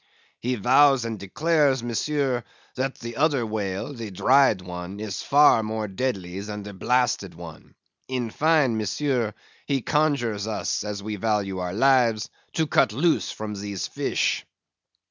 [0.39, 5.87] "He vows and declares, Monsieur, that the other whale, the dried one, is far more
[5.87, 7.75] deadly than the blasted one;
[8.07, 9.35] in fine, Monsieur,
[9.67, 14.43] he conjures us, as we value our lives, to cut loose from these fish."